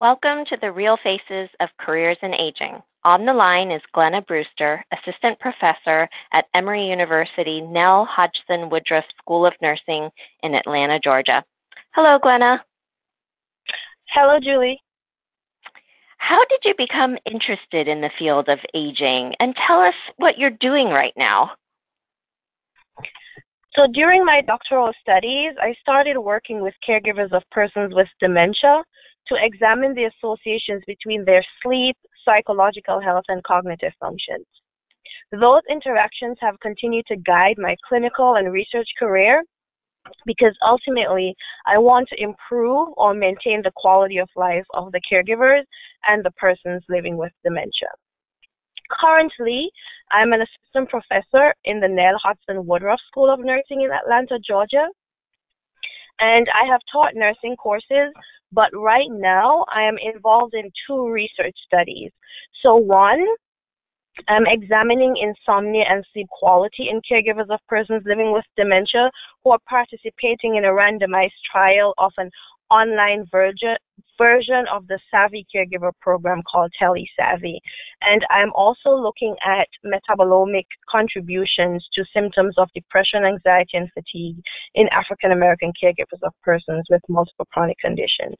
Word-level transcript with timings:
Welcome 0.00 0.44
to 0.50 0.56
the 0.60 0.72
Real 0.72 0.98
Faces 1.04 1.48
of 1.60 1.68
Careers 1.78 2.18
in 2.20 2.34
Aging. 2.34 2.82
On 3.04 3.24
the 3.24 3.32
line 3.32 3.70
is 3.70 3.80
Glenna 3.92 4.22
Brewster, 4.22 4.84
Assistant 4.92 5.38
Professor 5.38 6.08
at 6.32 6.46
Emory 6.52 6.88
University 6.88 7.60
Nell 7.60 8.04
Hodgson 8.04 8.70
Woodruff 8.70 9.04
School 9.18 9.46
of 9.46 9.52
Nursing 9.62 10.10
in 10.42 10.54
Atlanta, 10.54 10.98
Georgia. 10.98 11.44
Hello, 11.94 12.18
Glenna. 12.20 12.64
Hello, 14.10 14.40
Julie. 14.42 14.80
How 16.18 16.44
did 16.50 16.60
you 16.64 16.74
become 16.76 17.16
interested 17.24 17.86
in 17.86 18.00
the 18.00 18.10
field 18.18 18.48
of 18.48 18.58
aging? 18.74 19.32
And 19.38 19.54
tell 19.64 19.78
us 19.78 19.94
what 20.16 20.38
you're 20.38 20.50
doing 20.58 20.88
right 20.88 21.14
now. 21.16 21.52
So, 23.76 23.86
during 23.92 24.24
my 24.24 24.40
doctoral 24.44 24.92
studies, 25.00 25.52
I 25.62 25.72
started 25.80 26.18
working 26.18 26.62
with 26.62 26.74
caregivers 26.86 27.32
of 27.32 27.42
persons 27.52 27.94
with 27.94 28.08
dementia 28.20 28.82
to 29.28 29.36
examine 29.40 29.94
the 29.94 30.04
associations 30.04 30.82
between 30.86 31.24
their 31.24 31.44
sleep, 31.62 31.96
psychological 32.24 33.00
health, 33.00 33.24
and 33.28 33.42
cognitive 33.44 33.92
functions. 34.00 34.46
Those 35.32 35.62
interactions 35.70 36.36
have 36.40 36.60
continued 36.60 37.06
to 37.06 37.16
guide 37.16 37.56
my 37.58 37.76
clinical 37.88 38.36
and 38.36 38.52
research 38.52 38.88
career 38.98 39.42
because 40.26 40.54
ultimately 40.66 41.34
I 41.66 41.78
want 41.78 42.08
to 42.10 42.22
improve 42.22 42.88
or 42.96 43.14
maintain 43.14 43.62
the 43.62 43.72
quality 43.74 44.18
of 44.18 44.28
life 44.36 44.66
of 44.74 44.92
the 44.92 45.00
caregivers 45.10 45.62
and 46.06 46.24
the 46.24 46.30
persons 46.32 46.82
living 46.88 47.16
with 47.16 47.32
dementia. 47.42 47.88
Currently, 49.00 49.70
I'm 50.12 50.32
an 50.32 50.42
assistant 50.42 50.90
professor 50.90 51.54
in 51.64 51.80
the 51.80 51.88
Nell 51.88 52.18
Hodgson 52.22 52.66
Woodruff 52.66 53.00
School 53.08 53.32
of 53.32 53.40
Nursing 53.40 53.80
in 53.80 53.90
Atlanta, 53.90 54.38
Georgia. 54.46 54.86
And 56.20 56.46
I 56.54 56.70
have 56.70 56.80
taught 56.92 57.16
nursing 57.16 57.56
courses 57.56 58.12
but 58.54 58.70
right 58.74 59.10
now, 59.10 59.64
I 59.74 59.82
am 59.82 59.96
involved 59.98 60.54
in 60.54 60.70
two 60.86 61.10
research 61.10 61.56
studies. 61.66 62.10
So, 62.62 62.76
one, 62.76 63.24
I'm 64.28 64.46
examining 64.46 65.16
insomnia 65.20 65.84
and 65.88 66.04
sleep 66.12 66.28
quality 66.30 66.88
in 66.88 67.00
caregivers 67.02 67.52
of 67.52 67.60
persons 67.68 68.02
living 68.06 68.32
with 68.32 68.44
dementia 68.56 69.10
who 69.42 69.50
are 69.50 69.58
participating 69.68 70.56
in 70.56 70.64
a 70.64 70.68
randomized 70.68 71.40
trial 71.50 71.94
of 71.98 72.12
an 72.18 72.30
online 72.70 73.26
version 73.30 73.76
version 74.18 74.64
of 74.72 74.86
the 74.86 74.98
Savvy 75.10 75.46
Caregiver 75.54 75.92
program 76.00 76.42
called 76.50 76.72
TeleSavvy. 76.80 77.58
And 78.02 78.24
I'm 78.30 78.52
also 78.54 78.90
looking 78.90 79.34
at 79.44 79.68
metabolomic 79.84 80.66
contributions 80.90 81.86
to 81.94 82.04
symptoms 82.12 82.54
of 82.58 82.68
depression, 82.74 83.24
anxiety, 83.24 83.76
and 83.76 83.90
fatigue 83.92 84.42
in 84.74 84.88
African 84.88 85.32
American 85.32 85.72
caregivers 85.82 86.22
of 86.22 86.32
persons 86.42 86.84
with 86.90 87.02
multiple 87.08 87.46
chronic 87.52 87.78
conditions. 87.78 88.36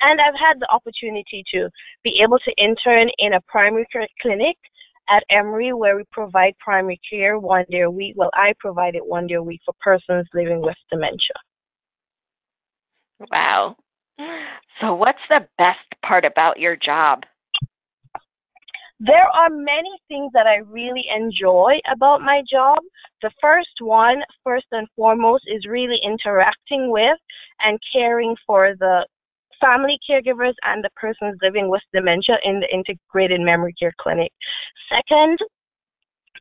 And 0.00 0.20
I've 0.20 0.38
had 0.38 0.60
the 0.60 0.68
opportunity 0.70 1.44
to 1.54 1.68
be 2.02 2.20
able 2.22 2.38
to 2.40 2.54
intern 2.62 3.10
in 3.18 3.34
a 3.34 3.40
primary 3.48 3.86
care 3.92 4.06
clinic 4.20 4.56
at 5.08 5.22
Emory 5.30 5.72
where 5.72 5.96
we 5.96 6.04
provide 6.10 6.54
primary 6.58 7.00
care 7.08 7.38
one 7.38 7.64
day 7.70 7.80
a 7.80 7.90
week. 7.90 8.14
Well, 8.16 8.30
I 8.34 8.54
provide 8.58 8.94
it 8.94 9.06
one 9.06 9.26
day 9.26 9.34
a 9.34 9.42
week 9.42 9.60
for 9.64 9.74
persons 9.80 10.26
living 10.34 10.60
with 10.60 10.76
dementia. 10.90 11.38
Wow. 13.30 13.76
So, 14.80 14.94
what's 14.94 15.18
the 15.28 15.46
best 15.58 15.86
part 16.04 16.24
about 16.24 16.58
your 16.58 16.76
job? 16.76 17.22
There 19.00 19.28
are 19.34 19.50
many 19.50 19.90
things 20.08 20.30
that 20.34 20.46
I 20.46 20.56
really 20.66 21.04
enjoy 21.14 21.74
about 21.92 22.22
my 22.22 22.42
job. 22.50 22.78
The 23.22 23.30
first 23.40 23.80
one, 23.80 24.22
first 24.42 24.66
and 24.72 24.86
foremost, 24.96 25.44
is 25.46 25.66
really 25.68 25.98
interacting 26.04 26.90
with 26.90 27.18
and 27.60 27.78
caring 27.92 28.36
for 28.46 28.74
the 28.78 29.06
family 29.60 29.98
caregivers 30.08 30.54
and 30.62 30.82
the 30.82 30.90
persons 30.96 31.38
living 31.42 31.68
with 31.68 31.82
dementia 31.92 32.36
in 32.44 32.60
the 32.60 32.68
integrated 32.72 33.40
memory 33.40 33.74
care 33.78 33.94
clinic. 34.00 34.32
Second, 34.88 35.38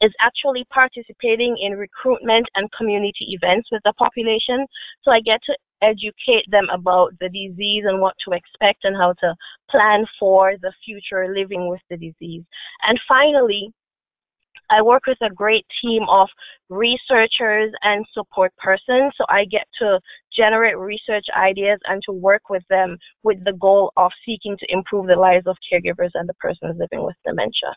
is 0.00 0.12
actually 0.20 0.64
participating 0.72 1.56
in 1.60 1.72
recruitment 1.72 2.46
and 2.54 2.70
community 2.72 3.36
events 3.36 3.68
with 3.70 3.82
the 3.84 3.92
population. 3.98 4.66
So 5.02 5.10
I 5.10 5.20
get 5.20 5.40
to 5.44 5.54
educate 5.82 6.44
them 6.50 6.66
about 6.72 7.12
the 7.20 7.28
disease 7.28 7.84
and 7.86 8.00
what 8.00 8.14
to 8.26 8.34
expect 8.34 8.84
and 8.84 8.96
how 8.96 9.14
to 9.20 9.34
plan 9.70 10.04
for 10.18 10.52
the 10.60 10.72
future 10.84 11.34
living 11.34 11.68
with 11.68 11.80
the 11.90 11.96
disease. 11.96 12.44
And 12.82 12.98
finally, 13.08 13.72
I 14.70 14.82
work 14.82 15.02
with 15.06 15.18
a 15.20 15.34
great 15.34 15.66
team 15.82 16.02
of 16.08 16.28
researchers 16.68 17.72
and 17.82 18.06
support 18.12 18.52
persons, 18.56 19.12
so 19.16 19.24
I 19.28 19.44
get 19.44 19.66
to 19.80 20.00
generate 20.36 20.78
research 20.78 21.24
ideas 21.36 21.80
and 21.86 22.00
to 22.06 22.12
work 22.12 22.42
with 22.48 22.62
them 22.70 22.96
with 23.24 23.42
the 23.44 23.52
goal 23.54 23.92
of 23.96 24.12
seeking 24.24 24.56
to 24.58 24.66
improve 24.68 25.08
the 25.08 25.16
lives 25.16 25.46
of 25.46 25.56
caregivers 25.72 26.10
and 26.14 26.28
the 26.28 26.34
persons 26.34 26.78
living 26.78 27.04
with 27.04 27.16
dementia. 27.26 27.74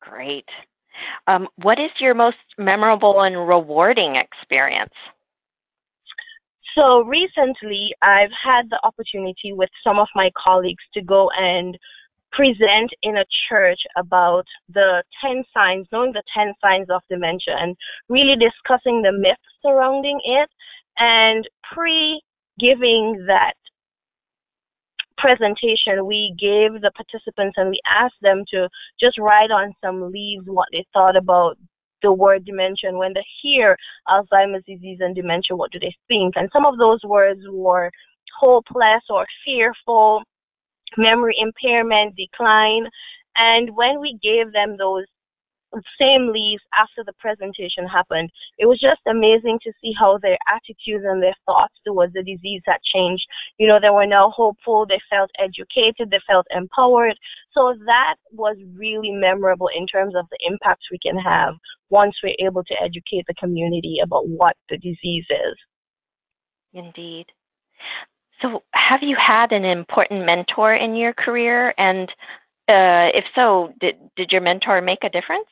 Great. 0.00 0.48
Um, 1.26 1.48
what 1.56 1.78
is 1.78 1.90
your 1.98 2.14
most 2.14 2.36
memorable 2.58 3.22
and 3.22 3.48
rewarding 3.48 4.16
experience? 4.16 4.92
So 6.74 7.02
recently, 7.04 7.94
I've 8.02 8.32
had 8.32 8.68
the 8.68 8.80
opportunity 8.82 9.52
with 9.52 9.70
some 9.84 9.98
of 9.98 10.08
my 10.14 10.30
colleagues 10.42 10.82
to 10.94 11.02
go 11.02 11.30
and 11.36 11.78
present 12.32 12.90
in 13.02 13.16
a 13.16 13.24
church 13.48 13.78
about 13.96 14.44
the 14.68 15.04
10 15.24 15.44
signs, 15.54 15.86
knowing 15.92 16.12
the 16.12 16.22
10 16.36 16.52
signs 16.60 16.88
of 16.90 17.02
dementia, 17.08 17.54
and 17.60 17.76
really 18.08 18.34
discussing 18.34 19.02
the 19.02 19.12
myths 19.12 19.40
surrounding 19.62 20.20
it. 20.24 20.50
And 20.98 21.48
pre 21.72 22.20
giving 22.58 23.24
that 23.28 23.54
presentation, 25.16 26.06
we 26.06 26.34
gave 26.38 26.80
the 26.80 26.90
participants 26.94 27.54
and 27.56 27.70
we 27.70 27.80
asked 27.86 28.20
them 28.20 28.44
to 28.50 28.68
just 29.00 29.18
write 29.18 29.50
on 29.50 29.72
some 29.82 30.10
leaves 30.10 30.44
what 30.46 30.68
they 30.72 30.84
thought 30.92 31.16
about 31.16 31.56
the 32.04 32.12
word 32.12 32.44
dementia. 32.44 32.92
When 32.92 33.14
they 33.14 33.26
hear 33.42 33.76
Alzheimer's 34.08 34.64
disease 34.66 34.98
and 35.00 35.14
dementia, 35.16 35.56
what 35.56 35.72
do 35.72 35.80
they 35.80 35.94
think? 36.06 36.34
And 36.36 36.48
some 36.52 36.66
of 36.66 36.78
those 36.78 37.00
words 37.04 37.40
were 37.48 37.90
hopeless 38.38 39.02
or 39.10 39.26
fearful, 39.44 40.22
memory 40.96 41.34
impairment, 41.40 42.14
decline. 42.16 42.86
And 43.36 43.74
when 43.74 44.00
we 44.00 44.18
gave 44.22 44.52
them 44.52 44.76
those 44.78 45.06
same 46.00 46.32
leaves 46.32 46.62
after 46.78 47.02
the 47.04 47.12
presentation 47.18 47.86
happened. 47.86 48.30
It 48.58 48.66
was 48.66 48.80
just 48.80 49.00
amazing 49.06 49.58
to 49.64 49.72
see 49.80 49.92
how 49.98 50.18
their 50.18 50.38
attitudes 50.48 51.04
and 51.06 51.22
their 51.22 51.34
thoughts 51.46 51.74
towards 51.86 52.12
the 52.12 52.22
disease 52.22 52.62
had 52.66 52.78
changed. 52.94 53.24
You 53.58 53.66
know, 53.66 53.78
they 53.80 53.90
were 53.90 54.06
now 54.06 54.30
hopeful, 54.30 54.86
they 54.86 55.00
felt 55.10 55.30
educated, 55.38 56.10
they 56.10 56.20
felt 56.26 56.46
empowered. 56.50 57.16
So 57.52 57.74
that 57.86 58.16
was 58.32 58.56
really 58.76 59.12
memorable 59.12 59.68
in 59.76 59.86
terms 59.86 60.14
of 60.16 60.26
the 60.30 60.38
impacts 60.46 60.86
we 60.90 60.98
can 60.98 61.18
have 61.18 61.54
once 61.90 62.14
we're 62.22 62.36
able 62.44 62.64
to 62.64 62.82
educate 62.82 63.24
the 63.26 63.34
community 63.34 63.98
about 64.02 64.28
what 64.28 64.56
the 64.68 64.76
disease 64.78 65.26
is. 65.30 65.56
Indeed. 66.72 67.26
So, 68.42 68.62
have 68.74 69.00
you 69.02 69.16
had 69.16 69.52
an 69.52 69.64
important 69.64 70.26
mentor 70.26 70.74
in 70.74 70.96
your 70.96 71.12
career? 71.12 71.72
And 71.78 72.08
uh, 72.68 73.14
if 73.14 73.24
so, 73.34 73.72
did, 73.80 73.94
did 74.16 74.32
your 74.32 74.40
mentor 74.40 74.80
make 74.82 75.04
a 75.04 75.08
difference? 75.08 75.46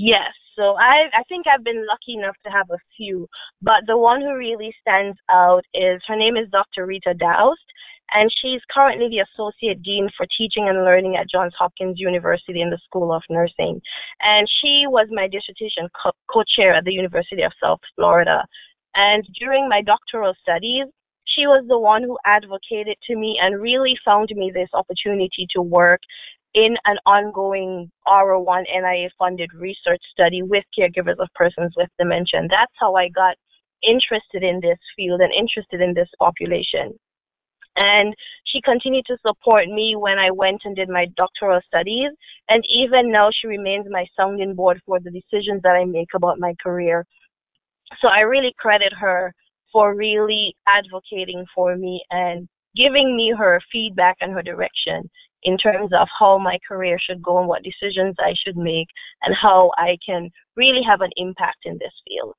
Yes. 0.00 0.32
So 0.56 0.76
I 0.80 1.12
I 1.12 1.22
think 1.28 1.46
I've 1.46 1.64
been 1.64 1.86
lucky 1.86 2.14
enough 2.18 2.36
to 2.44 2.50
have 2.50 2.70
a 2.70 2.80
few, 2.96 3.28
but 3.60 3.84
the 3.86 3.98
one 3.98 4.20
who 4.22 4.34
really 4.34 4.72
stands 4.80 5.18
out 5.30 5.64
is 5.74 6.00
her 6.08 6.16
name 6.16 6.36
is 6.36 6.48
Dr. 6.50 6.86
Rita 6.86 7.14
D'Aoust, 7.14 7.68
and 8.12 8.30
she's 8.40 8.62
currently 8.72 9.08
the 9.08 9.24
associate 9.28 9.82
dean 9.82 10.08
for 10.16 10.26
teaching 10.38 10.68
and 10.68 10.84
learning 10.84 11.16
at 11.16 11.28
Johns 11.30 11.54
Hopkins 11.58 12.00
University 12.00 12.62
in 12.62 12.70
the 12.70 12.80
School 12.86 13.12
of 13.12 13.22
Nursing, 13.30 13.80
and 14.20 14.48
she 14.60 14.84
was 14.88 15.08
my 15.10 15.28
dissertation 15.28 15.88
co- 16.02 16.16
co-chair 16.32 16.74
at 16.74 16.84
the 16.84 16.94
University 16.94 17.42
of 17.42 17.52
South 17.62 17.80
Florida. 17.94 18.44
And 18.96 19.24
during 19.38 19.68
my 19.68 19.82
doctoral 19.82 20.34
studies, 20.42 20.86
she 21.36 21.46
was 21.46 21.64
the 21.68 21.78
one 21.78 22.02
who 22.02 22.18
advocated 22.26 22.96
to 23.08 23.16
me 23.16 23.38
and 23.40 23.60
really 23.62 23.94
found 24.04 24.30
me 24.34 24.50
this 24.52 24.70
opportunity 24.74 25.46
to 25.54 25.62
work 25.62 26.00
in 26.54 26.76
an 26.84 26.96
ongoing 27.06 27.90
R01 28.06 28.64
NIA 28.64 29.10
funded 29.18 29.50
research 29.54 30.02
study 30.12 30.42
with 30.42 30.64
caregivers 30.76 31.18
of 31.18 31.28
persons 31.34 31.74
with 31.76 31.88
dementia. 31.98 32.40
And 32.40 32.50
that's 32.50 32.72
how 32.78 32.96
I 32.96 33.08
got 33.08 33.36
interested 33.86 34.42
in 34.42 34.60
this 34.60 34.78
field 34.96 35.20
and 35.20 35.32
interested 35.32 35.80
in 35.80 35.94
this 35.94 36.08
population. 36.18 36.98
And 37.76 38.14
she 38.46 38.60
continued 38.62 39.06
to 39.06 39.16
support 39.26 39.68
me 39.68 39.94
when 39.96 40.18
I 40.18 40.30
went 40.32 40.62
and 40.64 40.74
did 40.74 40.88
my 40.88 41.06
doctoral 41.16 41.60
studies. 41.66 42.10
And 42.48 42.64
even 42.68 43.12
now, 43.12 43.30
she 43.30 43.46
remains 43.46 43.86
my 43.88 44.06
sounding 44.18 44.54
board 44.54 44.80
for 44.84 44.98
the 44.98 45.10
decisions 45.10 45.62
that 45.62 45.76
I 45.76 45.84
make 45.84 46.08
about 46.14 46.40
my 46.40 46.54
career. 46.62 47.06
So 48.02 48.08
I 48.08 48.20
really 48.20 48.52
credit 48.58 48.92
her 49.00 49.32
for 49.72 49.94
really 49.94 50.56
advocating 50.66 51.44
for 51.54 51.76
me 51.76 52.02
and 52.10 52.48
giving 52.76 53.16
me 53.16 53.32
her 53.38 53.60
feedback 53.72 54.16
and 54.20 54.32
her 54.32 54.42
direction 54.42 55.08
in 55.42 55.56
terms 55.56 55.90
of 55.98 56.08
how 56.18 56.38
my 56.38 56.58
career 56.66 56.98
should 56.98 57.22
go 57.22 57.38
and 57.38 57.48
what 57.48 57.62
decisions 57.62 58.14
I 58.18 58.34
should 58.44 58.56
make 58.56 58.88
and 59.22 59.34
how 59.40 59.70
I 59.76 59.96
can 60.04 60.30
really 60.56 60.82
have 60.88 61.00
an 61.00 61.10
impact 61.16 61.58
in 61.64 61.74
this 61.74 61.92
field. 62.06 62.34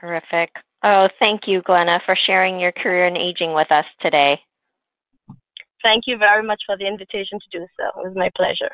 Terrific. 0.00 0.50
Oh, 0.82 1.08
thank 1.20 1.42
you, 1.46 1.62
Glenna, 1.62 2.00
for 2.04 2.16
sharing 2.26 2.60
your 2.60 2.72
career 2.72 3.06
in 3.06 3.16
aging 3.16 3.54
with 3.54 3.70
us 3.72 3.86
today. 4.00 4.38
Thank 5.82 6.04
you 6.06 6.16
very 6.18 6.44
much 6.44 6.62
for 6.66 6.76
the 6.76 6.86
invitation 6.86 7.38
to 7.38 7.58
do 7.58 7.66
so. 7.78 8.00
It 8.00 8.08
was 8.08 8.16
my 8.16 8.30
pleasure. 8.36 8.70